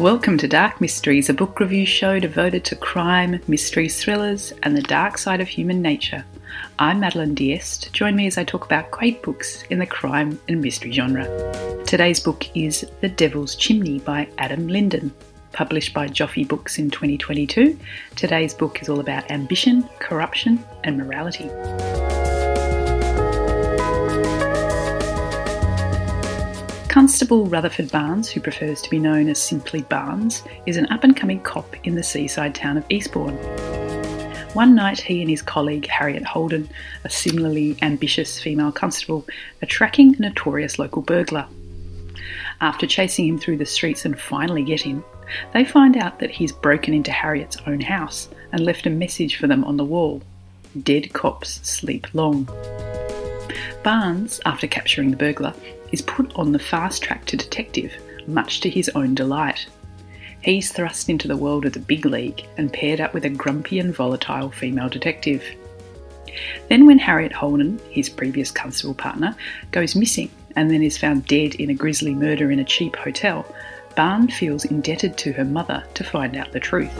Welcome 0.00 0.38
to 0.38 0.48
Dark 0.48 0.80
Mysteries, 0.80 1.28
a 1.28 1.34
book 1.34 1.60
review 1.60 1.84
show 1.84 2.18
devoted 2.18 2.64
to 2.64 2.74
crime, 2.74 3.38
mysteries, 3.46 4.02
thrillers, 4.02 4.50
and 4.62 4.74
the 4.74 4.80
dark 4.80 5.18
side 5.18 5.42
of 5.42 5.48
human 5.48 5.82
nature. 5.82 6.24
I'm 6.78 7.00
Madeleine 7.00 7.34
D'Este. 7.34 7.92
Join 7.92 8.16
me 8.16 8.26
as 8.26 8.38
I 8.38 8.44
talk 8.44 8.64
about 8.64 8.90
great 8.90 9.22
books 9.22 9.62
in 9.64 9.78
the 9.78 9.84
crime 9.84 10.40
and 10.48 10.62
mystery 10.62 10.90
genre. 10.90 11.26
Today's 11.84 12.18
book 12.18 12.46
is 12.56 12.86
The 13.02 13.10
Devil's 13.10 13.54
Chimney 13.54 13.98
by 13.98 14.26
Adam 14.38 14.68
Linden. 14.68 15.12
Published 15.52 15.92
by 15.92 16.08
Joffe 16.08 16.48
Books 16.48 16.78
in 16.78 16.90
2022, 16.90 17.78
today's 18.16 18.54
book 18.54 18.80
is 18.80 18.88
all 18.88 19.00
about 19.00 19.30
ambition, 19.30 19.86
corruption, 19.98 20.64
and 20.82 20.96
morality. 20.96 21.50
Constable 26.90 27.46
Rutherford 27.46 27.92
Barnes, 27.92 28.28
who 28.28 28.40
prefers 28.40 28.82
to 28.82 28.90
be 28.90 28.98
known 28.98 29.28
as 29.28 29.40
simply 29.40 29.82
Barnes, 29.82 30.42
is 30.66 30.76
an 30.76 30.86
up 30.86 31.04
and 31.04 31.16
coming 31.16 31.38
cop 31.38 31.76
in 31.86 31.94
the 31.94 32.02
seaside 32.02 32.52
town 32.52 32.76
of 32.76 32.84
Eastbourne. 32.90 33.36
One 34.54 34.74
night, 34.74 35.00
he 35.00 35.20
and 35.20 35.30
his 35.30 35.40
colleague 35.40 35.86
Harriet 35.86 36.24
Holden, 36.24 36.68
a 37.04 37.08
similarly 37.08 37.76
ambitious 37.80 38.40
female 38.40 38.72
constable, 38.72 39.24
are 39.62 39.66
tracking 39.66 40.16
a 40.16 40.22
notorious 40.22 40.80
local 40.80 41.00
burglar. 41.00 41.46
After 42.60 42.88
chasing 42.88 43.28
him 43.28 43.38
through 43.38 43.58
the 43.58 43.66
streets 43.66 44.04
and 44.04 44.18
finally 44.18 44.64
get 44.64 44.80
him, 44.80 45.04
they 45.52 45.64
find 45.64 45.96
out 45.96 46.18
that 46.18 46.32
he's 46.32 46.50
broken 46.50 46.92
into 46.92 47.12
Harriet's 47.12 47.58
own 47.68 47.80
house 47.80 48.28
and 48.50 48.64
left 48.64 48.86
a 48.86 48.90
message 48.90 49.36
for 49.36 49.46
them 49.46 49.62
on 49.62 49.76
the 49.76 49.84
wall 49.84 50.22
Dead 50.82 51.12
cops 51.12 51.60
sleep 51.62 52.08
long. 52.14 52.48
Barnes, 53.82 54.40
after 54.44 54.66
capturing 54.66 55.10
the 55.10 55.16
burglar, 55.16 55.54
is 55.90 56.02
put 56.02 56.30
on 56.36 56.52
the 56.52 56.58
fast 56.58 57.02
track 57.02 57.24
to 57.26 57.36
detective, 57.36 57.92
much 58.26 58.60
to 58.60 58.70
his 58.70 58.90
own 58.90 59.14
delight. 59.14 59.66
He's 60.42 60.72
thrust 60.72 61.08
into 61.08 61.28
the 61.28 61.36
world 61.36 61.64
of 61.64 61.72
the 61.72 61.80
big 61.80 62.04
league 62.04 62.46
and 62.56 62.72
paired 62.72 63.00
up 63.00 63.14
with 63.14 63.24
a 63.24 63.30
grumpy 63.30 63.78
and 63.78 63.94
volatile 63.94 64.50
female 64.50 64.88
detective. 64.88 65.44
Then, 66.68 66.86
when 66.86 66.98
Harriet 66.98 67.32
Holden, 67.32 67.80
his 67.90 68.08
previous 68.08 68.50
constable 68.50 68.94
partner, 68.94 69.34
goes 69.72 69.96
missing 69.96 70.30
and 70.56 70.70
then 70.70 70.82
is 70.82 70.98
found 70.98 71.26
dead 71.26 71.54
in 71.56 71.70
a 71.70 71.74
grisly 71.74 72.14
murder 72.14 72.50
in 72.50 72.58
a 72.58 72.64
cheap 72.64 72.96
hotel, 72.96 73.46
Barnes 73.96 74.36
feels 74.36 74.64
indebted 74.64 75.16
to 75.18 75.32
her 75.32 75.44
mother 75.44 75.84
to 75.94 76.04
find 76.04 76.36
out 76.36 76.52
the 76.52 76.60
truth. 76.60 76.96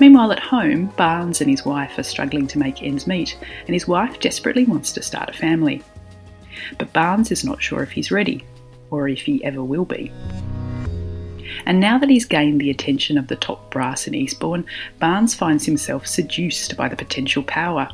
Meanwhile, 0.00 0.32
at 0.32 0.40
home, 0.40 0.86
Barnes 0.96 1.40
and 1.40 1.48
his 1.48 1.64
wife 1.64 1.98
are 1.98 2.02
struggling 2.02 2.46
to 2.48 2.58
make 2.58 2.82
ends 2.82 3.06
meet, 3.06 3.38
and 3.66 3.74
his 3.74 3.86
wife 3.86 4.18
desperately 4.20 4.64
wants 4.64 4.92
to 4.92 5.02
start 5.02 5.30
a 5.30 5.32
family. 5.32 5.82
But 6.78 6.92
Barnes 6.92 7.30
is 7.30 7.44
not 7.44 7.62
sure 7.62 7.82
if 7.82 7.92
he's 7.92 8.10
ready, 8.10 8.44
or 8.90 9.08
if 9.08 9.20
he 9.20 9.42
ever 9.44 9.62
will 9.62 9.84
be. 9.84 10.12
And 11.66 11.80
now 11.80 11.98
that 11.98 12.10
he's 12.10 12.24
gained 12.24 12.60
the 12.60 12.70
attention 12.70 13.16
of 13.16 13.28
the 13.28 13.36
top 13.36 13.70
brass 13.70 14.06
in 14.06 14.14
Eastbourne, 14.14 14.66
Barnes 14.98 15.34
finds 15.34 15.64
himself 15.64 16.06
seduced 16.06 16.76
by 16.76 16.88
the 16.88 16.96
potential 16.96 17.42
power. 17.42 17.88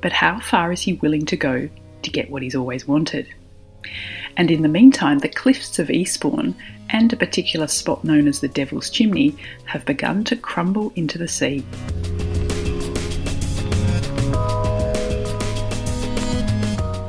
But 0.00 0.12
how 0.12 0.40
far 0.40 0.72
is 0.72 0.82
he 0.82 0.94
willing 0.94 1.24
to 1.26 1.36
go 1.36 1.68
to 2.02 2.10
get 2.10 2.30
what 2.30 2.42
he's 2.42 2.54
always 2.54 2.86
wanted? 2.86 3.28
And 4.38 4.52
in 4.52 4.62
the 4.62 4.68
meantime, 4.68 5.18
the 5.18 5.28
cliffs 5.28 5.80
of 5.80 5.90
Eastbourne 5.90 6.54
and 6.90 7.12
a 7.12 7.16
particular 7.16 7.66
spot 7.66 8.04
known 8.04 8.28
as 8.28 8.40
the 8.40 8.46
Devil's 8.46 8.88
Chimney 8.88 9.36
have 9.64 9.84
begun 9.84 10.22
to 10.24 10.36
crumble 10.36 10.92
into 10.94 11.18
the 11.18 11.26
sea. 11.26 11.64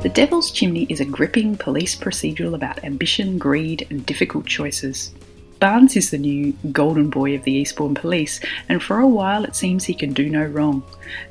The 0.02 0.10
Devil's 0.12 0.50
Chimney 0.50 0.86
is 0.88 1.00
a 1.00 1.04
gripping 1.04 1.56
police 1.56 1.94
procedural 1.94 2.54
about 2.54 2.82
ambition, 2.82 3.38
greed, 3.38 3.86
and 3.90 4.04
difficult 4.04 4.46
choices. 4.46 5.12
Barnes 5.60 5.94
is 5.94 6.10
the 6.10 6.18
new 6.18 6.52
golden 6.72 7.10
boy 7.10 7.36
of 7.36 7.44
the 7.44 7.52
Eastbourne 7.52 7.94
Police, 7.94 8.40
and 8.68 8.82
for 8.82 8.98
a 8.98 9.06
while 9.06 9.44
it 9.44 9.54
seems 9.54 9.84
he 9.84 9.94
can 9.94 10.12
do 10.12 10.28
no 10.28 10.44
wrong, 10.46 10.82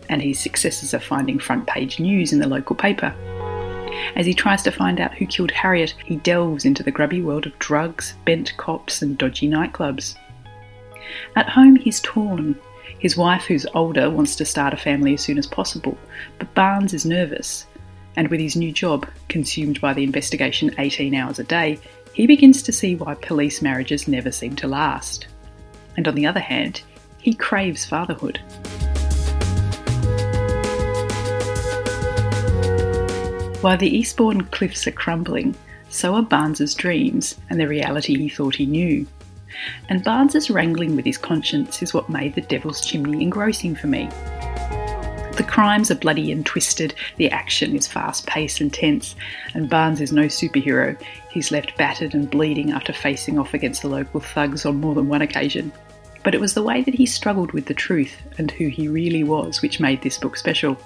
and 0.08 0.22
his 0.22 0.40
successes 0.40 0.94
are 0.94 1.00
finding 1.00 1.40
front 1.40 1.68
page 1.68 2.00
news 2.00 2.31
in 2.31 2.40
the 2.40 2.48
local 2.48 2.76
paper. 2.76 3.14
As 4.16 4.25
he 4.25 4.33
tries 4.33 4.63
to 4.63 4.72
find 4.72 5.00
out 5.00 5.13
who 5.13 5.25
killed 5.25 5.51
Harriet, 5.51 5.95
he 6.05 6.17
delves 6.17 6.66
into 6.66 6.83
the 6.83 6.91
grubby 6.91 7.22
world 7.22 7.45
of 7.45 7.57
drugs, 7.59 8.16
bent 8.25 8.55
cops, 8.57 9.01
and 9.01 9.17
dodgy 9.17 9.47
nightclubs. 9.47 10.16
At 11.35 11.50
home, 11.50 11.75
he's 11.75 12.00
torn. 12.01 12.55
His 13.00 13.16
wife, 13.16 13.45
who's 13.45 13.66
older, 13.73 14.09
wants 14.09 14.35
to 14.38 14.45
start 14.45 14.73
a 14.73 14.77
family 14.77 15.13
as 15.13 15.22
soon 15.22 15.38
as 15.38 15.47
possible, 15.47 15.97
but 16.38 16.53
Barnes 16.53 16.94
is 16.94 17.05
nervous. 17.05 17.66
And 18.16 18.27
with 18.27 18.39
his 18.39 18.55
new 18.55 18.72
job, 18.72 19.07
consumed 19.29 19.79
by 19.79 19.94
the 19.94 20.03
investigation 20.03 20.75
18 20.77 21.16
hours 21.16 21.39
a 21.39 21.44
day, 21.44 21.79
he 22.13 22.27
begins 22.27 22.61
to 22.63 22.73
see 22.73 22.95
why 22.95 23.16
police 23.16 23.61
marriages 23.61 24.07
never 24.07 24.31
seem 24.31 24.56
to 24.57 24.67
last. 24.67 25.27
And 25.95 26.07
on 26.07 26.16
the 26.16 26.25
other 26.25 26.39
hand, 26.39 26.81
he 27.19 27.33
craves 27.33 27.85
fatherhood. 27.85 28.39
While 33.62 33.78
the 33.78 33.94
Eastbourne 33.94 34.46
cliffs 34.46 34.88
are 34.88 34.92
crumbling, 34.92 35.53
so 35.90 36.16
are 36.16 36.22
Barnes's 36.22 36.74
dreams 36.74 37.36
and 37.50 37.59
the 37.59 37.68
reality 37.68 38.18
he 38.18 38.30
thought 38.30 38.56
he 38.56 38.66
knew. 38.66 39.06
And 39.90 40.02
Barnes's 40.02 40.50
wrangling 40.50 40.96
with 40.96 41.03
his 41.03 41.18
conscience 41.18 41.81
is 41.81 41.94
what 41.94 42.09
made 42.09 42.36
the 42.36 42.42
Devil's 42.42 42.86
Chimney 42.86 43.22
engrossing 43.22 43.75
for 43.75 43.88
me. 43.88 44.08
The 45.36 45.46
crimes 45.46 45.92
are 45.92 45.96
bloody 45.96 46.31
and 46.31 46.46
twisted, 46.46 46.96
the 47.18 47.30
action 47.31 47.75
is 47.75 47.86
fast 47.86 48.25
paced 48.28 48.62
and 48.62 48.74
tense, 48.74 49.16
and 49.53 49.69
Barnes 49.69 50.00
is 50.00 50.14
no 50.14 50.28
superhero. 50.28 50.98
He's 51.30 51.52
left 51.52 51.78
battered 51.78 52.14
and 52.14 52.30
bleeding 52.30 52.72
after 52.72 52.94
facing 52.94 53.38
off 53.38 53.53
against 53.53 53.81
the 53.81 53.90
local 53.90 54.22
thugs 54.22 54.66
on 54.66 54.80
more 54.80 54.96
than 54.96 55.09
one 55.09 55.22
occasion. 55.22 55.74
But 56.24 56.35
it 56.35 56.41
was 56.41 56.53
the 56.53 56.63
way 56.63 56.81
that 56.81 56.94
he 56.94 57.06
struggled 57.06 57.52
with 57.53 57.66
the 57.66 57.74
truth 57.74 58.22
and 58.38 58.52
who 58.52 58.68
he 58.68 58.88
really 58.88 59.24
was 59.24 59.62
which 59.62 59.80
made 59.80 60.02
this 60.02 60.18
book 60.18 60.35
special. 60.38 60.78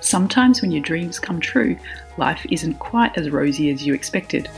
Sometimes 0.00 0.60
when 0.60 0.70
your 0.70 0.82
dreams 0.82 1.18
come 1.18 1.40
true, 1.40 1.76
life 2.16 2.44
isn't 2.50 2.74
quite 2.74 3.16
as 3.16 3.30
rosy 3.30 3.70
as 3.70 3.86
you 3.86 3.94
expected. 3.94 4.48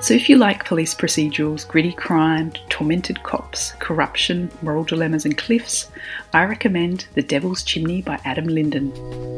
So, 0.00 0.14
if 0.14 0.30
you 0.30 0.38
like 0.38 0.64
police 0.64 0.94
procedurals, 0.94 1.68
gritty 1.68 1.92
crime, 1.92 2.52
tormented 2.70 3.22
cops, 3.24 3.72
corruption, 3.72 4.50
moral 4.62 4.84
dilemmas, 4.84 5.26
and 5.26 5.36
cliffs, 5.36 5.90
I 6.32 6.44
recommend 6.44 7.08
The 7.12 7.22
Devil's 7.22 7.62
Chimney 7.62 8.00
by 8.00 8.18
Adam 8.24 8.46
Linden. 8.46 9.37